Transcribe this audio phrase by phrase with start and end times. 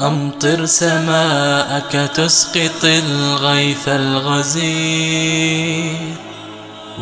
[0.00, 5.16] أمطر سماءك تسقط الغيث الغزير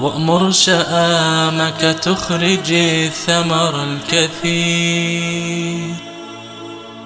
[0.01, 5.95] وأمر شآمك تخرج الثمر الكثير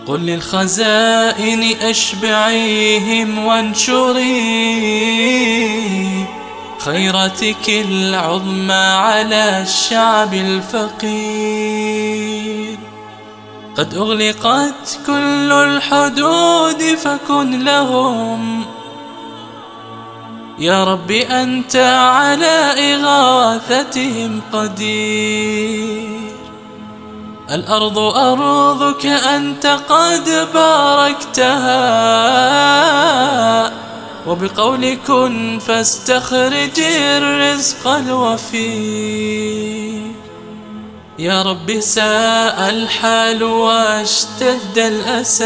[0.06, 4.40] قل للخزائن أشبعيهم وانشري
[6.78, 11.70] خيرتك العظمى على الشعب الفقير
[13.80, 18.64] قد أغلقت كل الحدود فكن لهم.
[20.58, 26.20] يا رب أنت على إغاثتهم قدير.
[27.50, 31.80] الأرض أرضك أنت قد باركتها.
[34.26, 39.99] وبقول كن فاستخرج الرزق الوفي
[41.18, 45.44] يا رب ساء الحال واشتد الأسى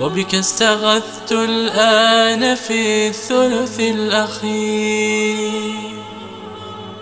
[0.00, 5.52] وبك استغثت الآن في الثلث الأخير.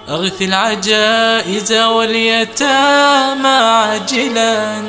[0.09, 4.83] أغث العجائز واليتامى عاجلا.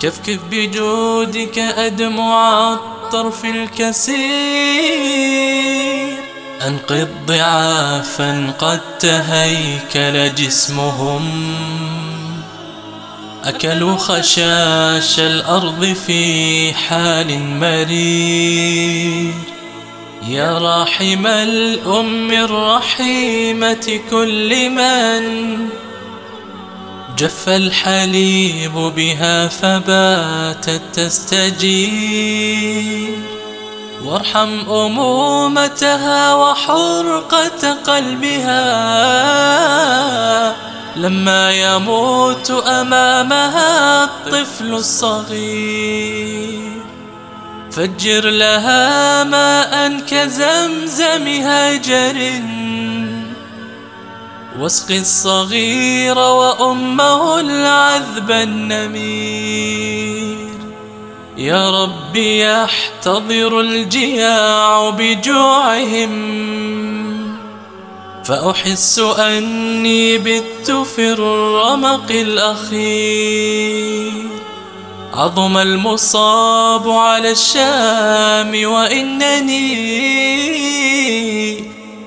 [0.00, 4.22] كفكف بجودك أدمع الطرف الكسير.
[6.66, 11.54] أنقذ ضعافا قد تهيكل جسمهم.
[13.44, 19.34] أكلوا خشاش الأرض في حال مرير.
[20.28, 25.58] يا راحم الأم الرحيمة كل من
[27.18, 32.62] جف الحليب بها فباتت تستجير.
[34.04, 38.62] وارحم أمومتها وحرقة قلبها.
[40.96, 46.72] لما يموت أمامها الطفل الصغير
[47.70, 52.42] فجر لها ماء كزمزم هجر.
[54.60, 60.01] واسق الصغير وأمه العذب النمير
[61.42, 66.12] يا رب يحتضر الجياع بجوعهم
[68.24, 74.12] فأحس أني بت في الرمق الأخير.
[75.14, 79.72] عظم المصاب على الشام وإنني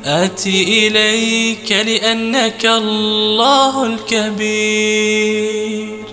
[0.06, 6.05] آتي إليك لأنك الله الكبير.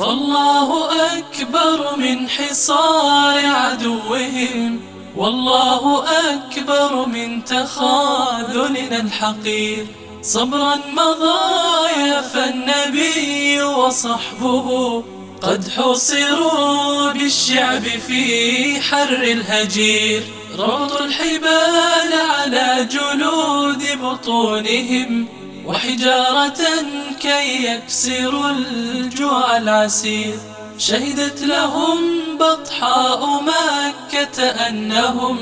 [0.00, 0.88] فالله
[1.18, 4.80] أكبر من حصار عدوهم.
[5.16, 9.86] والله أكبر من تخاذلنا الحقير.
[10.22, 15.02] صبرا مضى فالنبي وصحبه.
[15.42, 20.22] قد حصروا بالشعب في حر الهجير.
[20.58, 25.39] ربطوا الحبال على جلود بطونهم.
[25.66, 26.58] وحجارة
[27.20, 30.34] كي يكسروا الجوع العسير.
[30.78, 31.98] شهدت لهم
[32.40, 35.38] بطحاء مكة أنهم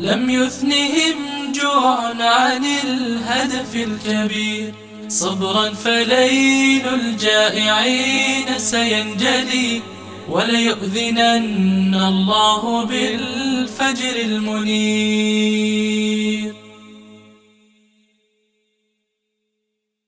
[0.00, 1.16] لم يثنهم
[1.52, 4.74] جوع عن الهدف الكبير.
[5.08, 9.82] صبرا فليل الجائعين سينجلي
[10.28, 15.22] وليؤذنن الله بالفجر المنير.